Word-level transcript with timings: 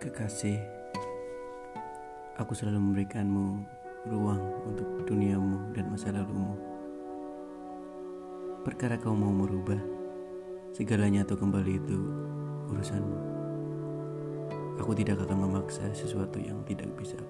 Kekasih, 0.00 0.56
aku 2.40 2.56
selalu 2.56 2.80
memberikanmu 2.80 3.68
ruang 4.08 4.40
untuk 4.64 5.04
duniamu 5.04 5.76
dan 5.76 5.92
masa 5.92 6.08
lalumu. 6.08 6.56
Perkara 8.64 8.96
kau 8.96 9.12
mau 9.12 9.28
merubah, 9.28 9.76
segalanya 10.72 11.20
atau 11.20 11.36
kembali 11.36 11.72
itu 11.76 12.00
urusanmu. 12.72 13.18
Aku 14.80 14.96
tidak 14.96 15.20
akan 15.20 15.44
memaksa 15.44 15.92
sesuatu 15.92 16.40
yang 16.40 16.64
tidak 16.64 16.88
bisa. 16.96 17.20